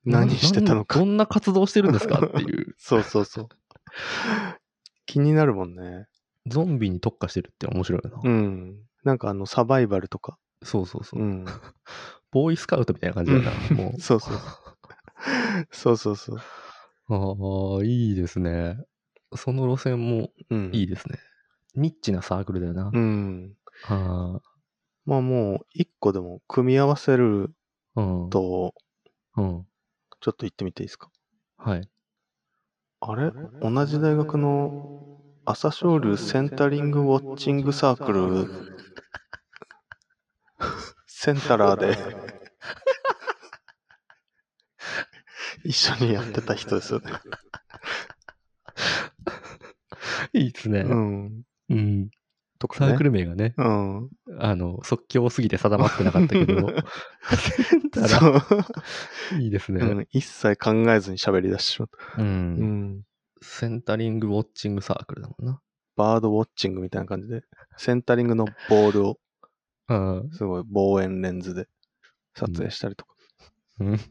[0.06, 1.00] 何してたのか。
[1.00, 2.20] などんな活動してるんですか？
[2.26, 2.76] っていう。
[2.80, 3.50] そうそうそう。
[5.06, 6.08] 気になるもんね。
[6.48, 8.20] ゾンビに特化してるって面白いな。
[8.22, 8.76] うん。
[9.04, 10.38] なんかあの、サバイバルとか。
[10.62, 11.22] そうそうそう。
[11.22, 11.46] うん。
[12.32, 13.52] ボーイスカウトみたいな感じだな。
[13.76, 14.02] もう。
[14.02, 14.38] そうそう。
[15.72, 16.38] そうそうそう。
[17.10, 18.78] ああ、いいですね。
[19.36, 20.70] その路線もうん。
[20.74, 21.18] いいですね。
[21.76, 22.92] ニッチなサークルだよな。
[22.94, 23.56] うん。
[23.86, 24.40] あ
[25.06, 27.54] まあもう、一個でも組み合わせる
[27.96, 28.30] あ、うん。
[28.30, 28.74] と、
[29.38, 29.68] うん。
[30.22, 31.10] ちょっと言ってみていいですか？
[31.58, 31.90] はい。
[33.02, 33.32] あれ？
[33.62, 34.74] 同じ大学の
[35.46, 38.48] 朝青龍センタリングウォッチングサークル、
[41.08, 41.98] センタラーで
[45.66, 47.12] 一緒にやってた人ですよね。
[50.32, 50.80] いいですね。
[50.82, 51.44] うん。
[51.70, 52.10] うん。
[52.64, 52.92] とかね。
[52.92, 54.10] サークル名がね、うん。
[54.40, 56.70] あの、即興すぎて定まってなかったけど、
[59.38, 59.86] いいですね。
[59.86, 60.08] うん。
[60.12, 62.22] 一切考えずに喋り出してしまった。
[62.22, 62.28] うん。
[62.28, 62.32] う
[62.64, 63.04] ん。
[63.42, 65.60] センタリングウォッチングサークルだもんな。
[65.98, 67.44] バードウォッチングみたいな感じで、
[67.76, 69.20] センタリングのボールを
[69.90, 70.30] うん。
[70.32, 71.68] すごい望遠レンズで
[72.34, 73.14] 撮影したりとか。
[73.82, 73.98] うん。
[73.98, 74.06] し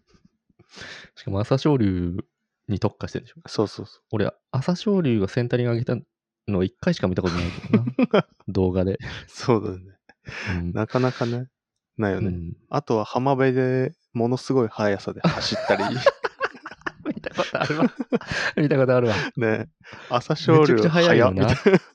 [1.25, 2.19] かも朝青龍
[2.69, 3.41] に特化してるでしょ。
[3.47, 5.97] そうそうそ俺、朝青龍がセンタリング上げた
[6.49, 7.85] の1回しか見たことないけど
[8.19, 8.27] な。
[8.49, 8.95] 動画で。
[8.95, 8.99] う。
[9.29, 9.79] そうだね。
[10.59, 10.73] うん。
[10.73, 11.47] なかなかね、
[11.97, 12.29] ないよね。
[12.29, 15.97] うんあとは浜辺でものすごい速さで走ったり、
[17.07, 17.93] 見たことあるわ。
[18.57, 19.15] 見たことあるわ。
[19.37, 19.69] ね、
[20.11, 21.49] 朝青龍めちゃくちゃ速いよな。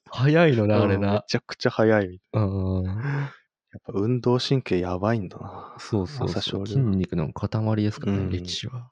[0.09, 1.23] 早いのな、あれうんめな。
[1.27, 2.83] ちゃくちゃ速いみたいうん。
[2.83, 2.93] な。
[2.93, 5.75] やっぱ運動神経やばいんだな。
[5.77, 6.41] そうそうそう。
[6.41, 8.89] 朝青龍筋肉の塊ですからね、うん歴史は。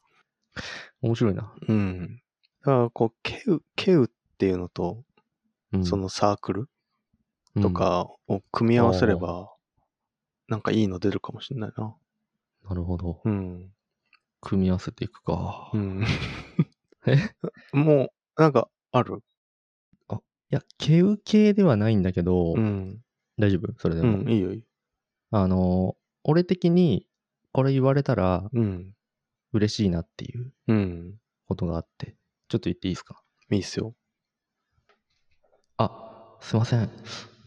[1.01, 1.53] 面白いな。
[1.67, 2.21] うん。
[2.61, 5.05] だからこう、ケウ、ケウっていうのと、うん
[5.83, 6.69] そのサークル
[7.55, 9.49] うんとかを組み合わせれば、
[10.49, 11.95] なんかいいの出るかもしれないな。
[12.67, 13.21] なるほど。
[13.23, 13.71] うん。
[14.41, 15.71] 組み合わせていくか。
[15.73, 16.03] うん。
[17.07, 17.17] え？
[17.73, 19.21] もう、なんか、ある？
[20.51, 23.01] いや、毛受けではないんだけど、うん。
[23.39, 23.73] 大丈夫？
[23.79, 24.17] それでうも。
[24.23, 24.63] ん、いいよいいよ。
[25.31, 27.07] あの、俺的に、
[27.51, 28.93] これ言われたらうん。
[29.53, 31.19] 嬉しいなっていううん。
[31.47, 32.15] ことがあって、
[32.49, 33.21] ちょっと言っていいですか？
[33.51, 33.95] いいっすよ。
[35.77, 36.89] あ、すいません。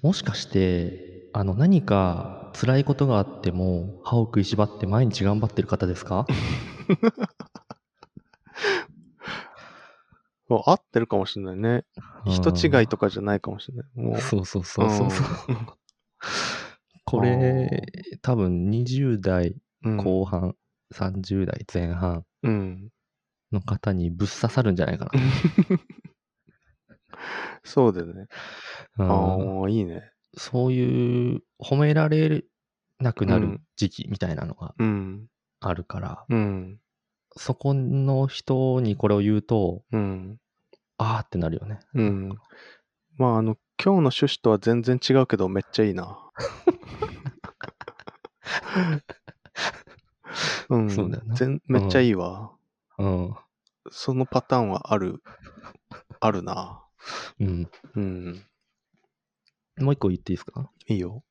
[0.03, 6.27] もしかして、あの、何か辛いことがあっても、歯を食いしばって毎日頑張ってる方ですか？
[10.49, 11.85] そう合ってるかもしれないね。
[12.27, 13.87] 人違いとかじゃないかもしれない。
[13.95, 14.21] もう。
[14.21, 15.27] そうそうそうそうそう。
[17.05, 17.83] これ、
[18.23, 20.55] 多分20代うん後半、
[20.93, 22.89] 30代前半うん。
[23.53, 25.11] の方にぶっ刺さるんじゃないか
[27.65, 28.27] そうだよね。
[28.97, 29.05] な。
[29.05, 30.11] うんああ、いいね。
[30.37, 32.45] そういう褒められ
[33.01, 35.29] なくなるうん時期みたいなのがうん。
[35.61, 36.81] あるから、うん。
[37.37, 40.39] そこの人にこれを言うと、うん。
[40.99, 41.81] あーってなるよね。
[41.95, 42.39] うん。
[43.17, 46.19] まあ、あの、今日の趣旨とは全然違うけど、めっちゃいいな。
[50.71, 50.91] うん。
[50.91, 52.53] そうだよな全めっちゃいいわ。
[52.99, 53.35] うん。
[53.91, 55.23] そのパターンはある、
[56.21, 56.85] あるな。
[57.41, 57.69] うん。
[57.97, 58.43] うん。
[59.79, 60.71] もう一個言っていいですか？
[60.89, 61.23] いいよ。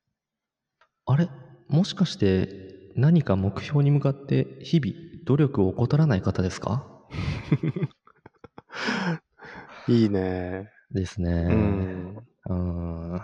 [1.05, 1.29] あれ？
[1.69, 4.93] もしかして何か目標に向かって日々
[5.25, 6.87] 努力を怠らない方ですか？
[9.87, 10.71] いいね。
[10.91, 11.29] ですね。
[11.29, 12.15] うん。
[12.49, 12.53] う
[13.15, 13.21] ん。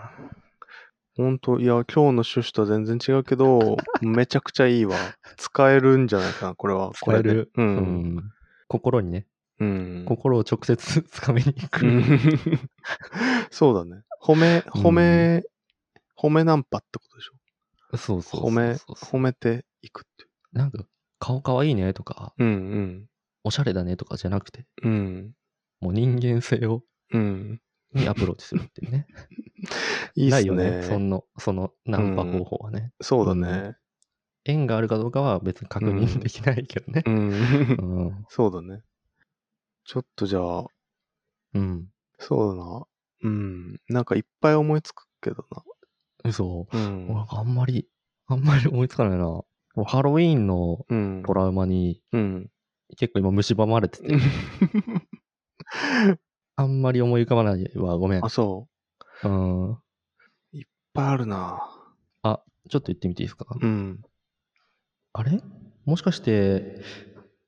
[1.16, 4.96] ほんと、いや、今日の趣旨とは全然違うけど、 めちゃくちゃいいわ。
[5.36, 6.90] 使えるんじゃないかな、これは。
[6.94, 7.62] 使えるう。
[7.62, 7.76] うん
[8.16, 8.32] ん。
[8.68, 9.26] 心にね、
[9.60, 10.04] うん。
[10.06, 11.86] 心を直接つかめに行く。
[11.86, 12.20] うん
[13.50, 14.02] そうだね。
[14.22, 15.42] 褒め、褒め、
[16.16, 17.96] 褒めナンパってことでしょ？
[17.96, 20.84] そうそうそう褒め、褒めていくっていなんか、
[21.18, 22.44] 顔かわいいねとか、う。
[22.44, 23.06] うん
[23.46, 24.92] おしゃれだねとかじゃなくて、うん。
[24.92, 25.34] うん。
[25.80, 27.60] もう人間性を、うん。
[27.92, 29.06] にアプローチするっていうね。
[30.16, 30.70] いいっすないよね。
[30.78, 30.82] ね。
[30.82, 32.92] その、そのナンパ方法はね。
[33.00, 33.76] そうだね。
[34.44, 37.10] 縁があるかどうかは別に確認できないけどねう。
[37.10, 37.14] ん。
[37.30, 38.24] うん。
[38.28, 38.82] そうだね。
[39.84, 40.64] ちょっとじゃあ、
[41.54, 41.88] うん。
[42.18, 42.86] そうだな。
[43.22, 43.80] うん。
[43.88, 45.46] なんかいっぱい思いつくけど
[46.24, 46.66] 嘘？
[46.72, 46.78] な。
[46.80, 47.08] うん。
[47.08, 47.86] なんかあんまり、
[48.26, 49.24] あんまり思いつかないな。
[49.24, 51.22] もうハロウィーンのうん。
[51.26, 52.50] トラウマにうん。
[52.96, 54.08] 結構今蝕まれてて、
[56.56, 57.96] あんまり思い浮かばないわ。
[57.98, 58.28] ごめんあ、。
[58.28, 58.68] そ
[59.24, 59.28] う？
[59.28, 59.32] う
[59.72, 59.78] ん。
[60.52, 61.60] いっぱいあるな。
[62.22, 63.46] あ、ちょっと言ってみていいですか？
[63.60, 64.00] うん。
[65.12, 65.40] あれ？
[65.84, 66.82] もしかして、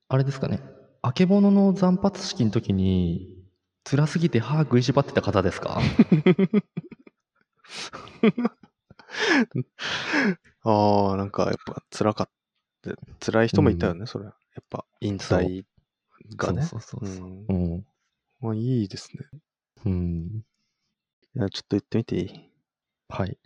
[0.09, 0.61] あれですかね？
[1.01, 3.29] あけぼのの惨発式の時に、
[3.83, 5.79] 辛すぎて歯食いしばってた方ですか？
[10.63, 12.33] ああ、なんかやっぱ辛かった。
[13.19, 14.25] 辛い人もいたよね、それ。
[14.25, 14.33] やっ
[14.69, 15.63] ぱ引退
[16.35, 16.61] がね。
[16.63, 17.27] そうそうそうそう。
[17.27, 17.85] んうん。
[18.39, 19.25] まあいいですね。
[19.85, 20.43] うん。
[21.35, 22.51] いや、ちょっと言ってみていい？
[23.09, 23.37] はい。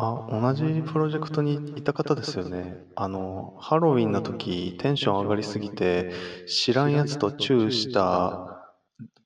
[0.00, 2.76] あ、同じプロジェクトにいた方ですよね。
[2.94, 6.12] あの、ハロウィンの時、テンション上がりすぎて、
[6.46, 8.64] 知らんやつとチューした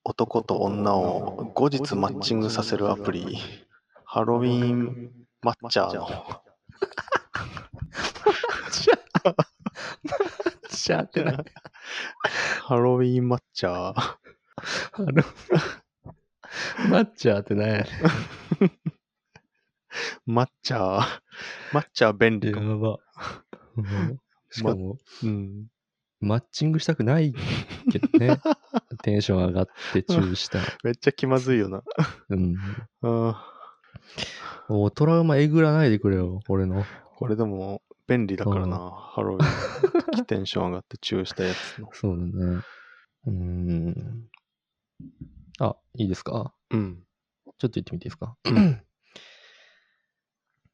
[0.02, 3.38] 男と女を後日マッチングさせるアプリ、
[4.06, 5.11] ハロウィン
[5.42, 6.08] マッチャーの。
[10.70, 11.37] シャーってな。
[12.62, 13.94] ハロウィンマッチャー。
[13.94, 14.16] あ
[14.98, 15.22] の、
[16.88, 17.87] マッチャーってなんやね
[18.85, 18.91] マ
[20.26, 21.20] ッチャー。
[21.72, 22.54] マッチャー便利 ん。
[22.54, 22.78] かも。
[22.80, 22.98] ば。
[23.76, 24.18] うん
[24.50, 25.66] しかも、うん。
[26.20, 27.35] マッチングしたくない
[27.90, 28.38] けどね。
[29.02, 30.58] テンション上がってチューした。
[30.85, 31.82] めっちゃ気まずいよな。
[32.28, 32.56] うん。
[33.02, 33.48] あ
[34.68, 36.82] もうトラウマえぐらないでくれよ、俺の。
[36.82, 38.90] ーこれでも便利だからな。
[38.90, 41.88] ハロウィンテンション上がってチューしたやつの。
[41.92, 42.62] そうだね。
[43.26, 44.28] うーん。
[45.61, 46.54] あ、いいですか？
[46.70, 47.02] うん。
[47.58, 48.37] ちょっと言ってみていいですか？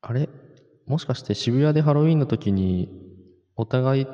[0.03, 0.31] あれ？
[0.87, 2.91] もしかして渋谷でハロウィンの時に
[3.57, 4.09] お互い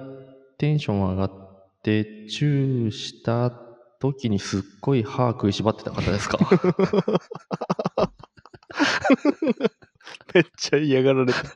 [0.58, 1.34] テンション上がっ
[1.82, 3.52] てチューした
[4.00, 6.38] 時にすっごい歯食いしばってた方ですか？
[10.34, 11.48] めっちゃ嫌がられてる。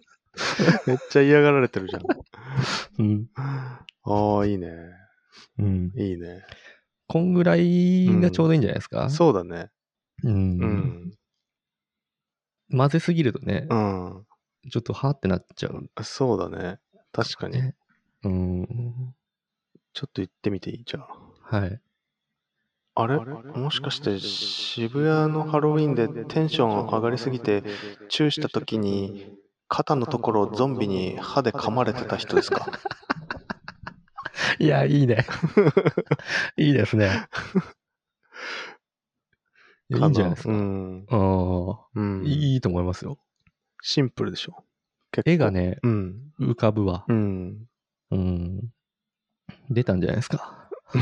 [0.87, 2.03] めっちゃ嫌がられてるじゃん。
[2.99, 3.27] うん。
[3.37, 3.85] あ
[4.41, 4.69] あ、いいね。
[5.59, 5.93] うん。
[5.97, 6.43] いいね。
[7.09, 9.69] こんぐらいがちょうどいいんじゃないですか、そうだね。
[10.25, 10.29] う。
[10.29, 11.11] うんん。
[12.71, 14.27] 混ぜすぎるとね、うん。
[14.71, 15.91] ちょっとはーってなっちゃう。
[16.03, 16.79] そうだね。
[17.13, 17.61] 確かに。
[17.61, 17.75] ね。
[18.25, 19.15] うん。
[19.95, 20.85] ちょっと言ってみていい？
[20.85, 21.57] じゃあ。
[21.57, 21.81] はい。
[22.95, 23.17] あれ？
[23.17, 27.63] もしかして渋谷のハロウィンでテンション上がりすぎて
[28.09, 29.27] チューした時に
[29.69, 32.67] 肩のところをゾンビに歯で噛まれてた人ですか？
[34.59, 35.25] いや、いいね。
[36.57, 37.29] いいですね。
[39.91, 40.53] いやいいんじゃないですか。
[40.53, 41.07] うん。
[41.09, 42.27] ああ、うん。
[42.27, 43.19] いいと思いますよ。
[43.83, 44.65] シンプルでしょ。
[45.25, 45.51] 絵が。
[45.51, 46.33] ね、うん。
[46.41, 47.05] 浮かぶわ。
[47.09, 47.67] うん。
[48.11, 48.71] うん。
[49.71, 50.69] 出たんじゃないですか。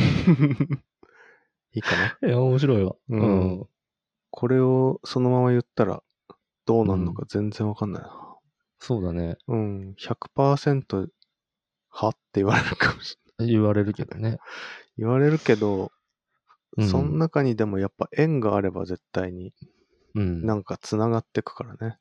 [1.72, 2.29] いいかな。
[2.29, 2.94] いや、面白いわ。
[3.09, 3.66] うん
[4.31, 6.03] これをそのまま言ったら
[6.66, 8.37] どうなるのか全然わかんないな。
[8.79, 9.37] そうだね。
[9.49, 11.09] うん、100%
[11.88, 13.53] はって言われるかもしれない。
[13.53, 14.38] 言われるけどね。
[14.99, 15.90] 言われるけど、
[16.76, 19.52] うんその中にでもやっぱ縁があれば絶対に
[20.14, 20.44] うん。
[20.46, 21.98] なんか繋がってくからね。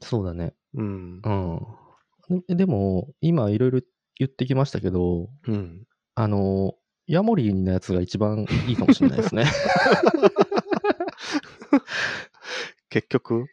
[0.00, 0.54] そうだね。
[0.74, 1.20] うん。
[1.22, 2.42] うん。
[2.48, 3.80] ででも、今いろいろ
[4.16, 5.84] 言ってきましたけど、うん。
[6.14, 6.74] あの、
[7.06, 9.44] ヤモリーのやつが一番いいかもしれないですね。
[12.90, 13.46] 結局？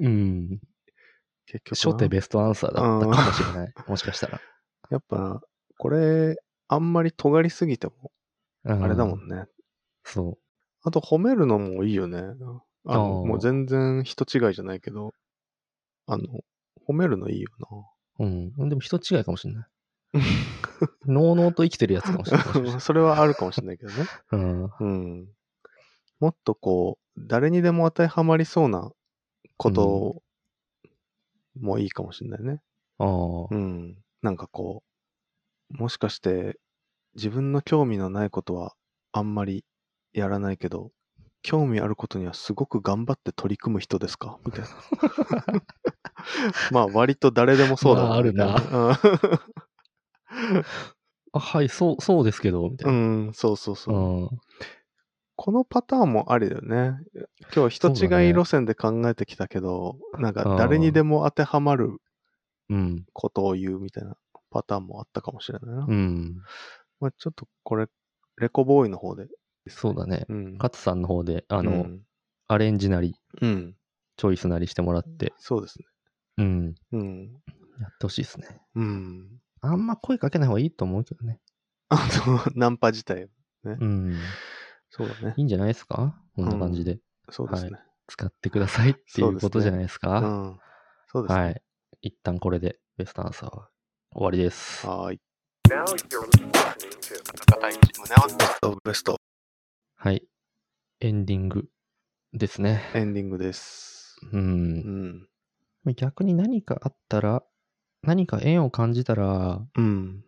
[0.00, 0.60] うん。
[1.46, 1.92] 結局な？
[1.92, 3.72] 初手ベストアンサーだったかもしれない。
[3.86, 4.40] もしかしたら。
[4.90, 5.40] やっぱ、
[5.78, 6.36] これ、
[6.68, 8.12] あんまり尖りすぎても、
[8.64, 9.46] ああれだもんね。
[10.04, 10.38] そ
[10.82, 12.18] あと褒めるのもいいよね。
[12.18, 15.14] あの、あーもう全然人違いじゃないけど、
[16.06, 16.24] あの、
[16.86, 17.48] 褒めるのいいよ
[18.18, 18.24] う。
[18.24, 18.68] うん。
[18.68, 19.66] でも人違いかもしれない。
[21.06, 22.80] のうのうと生きてるやつかもしれない。
[22.80, 24.04] それはあるかもしれないけどね。
[24.32, 24.70] うん。
[24.80, 25.28] うん。
[26.20, 28.92] もっとこう、誰にでも当てはまりそうな
[29.56, 30.22] こと
[31.58, 32.60] もいいかもしれないね。
[32.98, 33.08] ああ。
[33.50, 33.98] うん。
[34.22, 34.82] なんかこ
[35.70, 36.58] う、もしかして
[37.14, 38.74] 自分の興味のないことは
[39.12, 39.64] あんまり
[40.14, 40.92] やらないけど、
[41.42, 44.38] 興味あることにはすごく頑張って取り組む人ですか？
[44.46, 44.68] みたいな。
[46.70, 48.56] まあ割と誰でもそうだまああるな
[51.32, 52.98] あはい、そう、そうですけど、みたういな。
[53.30, 53.94] ん、そうそうそう。
[53.94, 54.40] うん。
[55.36, 56.98] このパターンもありだよね。
[57.14, 57.24] 今
[57.54, 61.98] 日は人違い路線で考えてきたけど、なんか誰にでも当てはまる
[62.68, 63.06] うん。
[63.14, 64.16] ことを言うみたいな
[64.50, 65.86] パターンもあったかもしれないな。
[65.86, 66.46] うん。
[67.00, 67.86] まあ、ちょっとこれ、
[68.36, 69.28] レコボーイの方で。
[69.68, 70.26] そうだね。
[70.28, 70.52] うん。
[70.58, 72.02] 勝さんの方で、あの、うん、
[72.48, 73.76] アレンジなり、うん。
[74.16, 75.86] チョイスなりしてもらって、そうですね。
[76.38, 76.74] うん。
[76.92, 77.32] うん。
[77.80, 78.60] やってほしいですね。
[78.74, 79.40] うん。
[79.60, 81.40] あんま声かけない方がいいと思うけどね。
[81.88, 81.96] あ
[82.44, 83.28] と、ナンパ自体。
[83.64, 84.16] うん。
[84.90, 85.40] そうだねい。
[85.40, 86.14] いんじゃないですか？
[86.36, 87.00] こんな感じで。
[87.30, 87.78] そうですね。
[88.06, 90.20] 使ってくださいっていそうことじゃないですか？
[90.20, 90.60] うん。
[91.06, 91.42] そうですね。
[91.42, 91.62] はい。
[92.02, 93.70] 一旦これでベストアンサーは
[94.12, 94.86] 終わりです。
[94.86, 95.20] はーい。
[95.68, 99.16] Now you're listening to 片市宗男ベストベスト
[100.04, 100.22] はい。
[101.00, 101.64] エンディング
[102.34, 102.82] ですね。
[102.94, 104.18] エンディングです。
[104.34, 104.36] う。
[104.36, 105.26] うん
[105.86, 105.94] ん。
[105.96, 107.42] 逆に何かあったら、
[108.02, 110.22] 何か縁を感じたら、うん。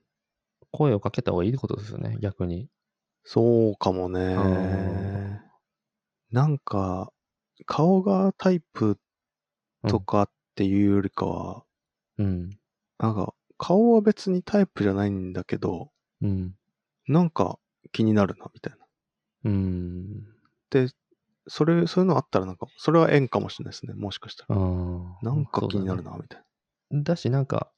[0.73, 2.71] 声をかけた方がいいってことですよね、逆に。
[3.23, 5.43] そうかもねあ。
[6.31, 7.13] なんか、
[7.67, 8.99] 顔がタイプ
[9.87, 11.65] とかっていうよりかは、
[12.17, 12.49] うん。
[12.97, 15.91] なんか、顔は別にタイプじゃないんだけど、
[16.23, 16.55] うん。
[17.09, 17.59] なんか
[17.93, 18.86] 気になるな、みたいな。
[19.47, 20.27] うん。
[21.49, 24.61] それ、そういうのあったらなんか、それは縁かもしれないですね、もしかしたあら。
[24.61, 25.19] あ。
[25.23, 26.41] なんか気になるな、みたい
[26.91, 27.03] だね。
[27.03, 27.71] だし、なんか、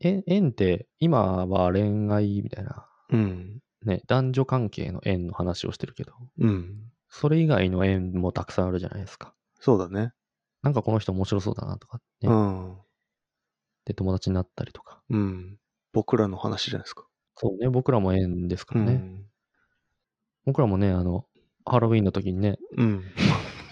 [0.00, 2.88] 縁縁って、今は恋愛みたいな、な。
[3.10, 3.60] うん。
[3.84, 6.90] ね、男女関係の縁の話をしてるけど、うん。
[7.08, 9.34] それ以外の縁もたくさんあるじゃないですか。
[9.58, 10.12] そうだね。
[10.62, 12.28] なんかこの人面白そうだなとかね。
[12.28, 12.78] うん。
[13.84, 15.02] で、友達になったりとか。
[15.10, 15.58] うん。
[15.92, 17.06] 僕らの話じゃないですか。
[17.36, 18.92] そうね、僕らも縁ですかうらね。
[18.94, 19.29] ん。
[20.44, 21.24] 僕らもね、あの、
[21.64, 23.04] ハロウィンの時にね、うん。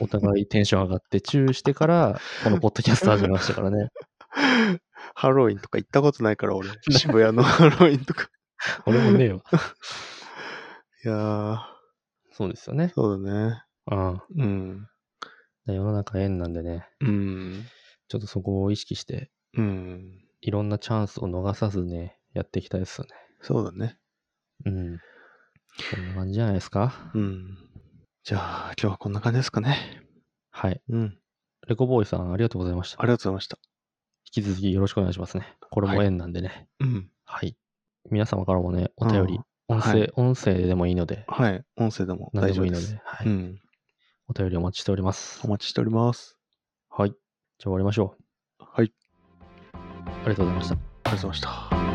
[0.00, 3.88] お互いテンション上がって、チューしてから、このポッドキャスト始めましたからね。
[5.14, 6.68] ハロウィンとか行ったことないから、俺。
[6.90, 8.28] 渋谷のハロウィンとか。
[8.86, 9.42] 俺もねえわ。
[11.04, 11.58] いやー、
[12.32, 12.92] そうですよね。
[12.94, 13.62] そうだね。
[13.90, 14.20] うん。
[14.36, 14.88] うん。
[15.66, 17.64] 世の中縁なんでね、うん。
[18.08, 20.24] ちょっとそこを意識して、うん。
[20.40, 23.10] いろんなチャンスを逃さずね、やっていきたいですよね。
[23.40, 23.98] そうだね。
[24.64, 24.98] うん。
[25.94, 27.10] こんな感じじゃないですか？
[27.14, 27.58] うん。
[28.24, 30.02] じゃあ、今日はこんな感じですかね。
[30.50, 30.80] はい。
[30.88, 31.18] うん。
[31.66, 33.02] レコボーイさん、ありがとうございました。
[33.02, 33.58] ありがとうございました。
[34.34, 35.56] 引き続きよろしくお願いしますね。
[35.70, 36.68] これも縁なんでね。
[36.80, 37.10] うん。
[37.24, 37.56] はい。
[38.10, 41.62] 皆様からもね、お便り、うん音声、はい音声でもいいので、はい。
[41.76, 42.92] 音声でも大丈夫です。
[42.92, 43.26] いいので、はい。
[43.26, 43.58] うん。
[44.28, 45.48] お便りお待ちしておりますお。
[45.48, 46.38] 待ちしております。
[46.88, 47.10] はい。
[47.10, 48.14] じゃあ終わりましょ
[48.60, 48.64] う。
[48.64, 48.92] はい。
[49.74, 50.74] ありがとうございました。
[50.74, 51.87] ありがとうございました。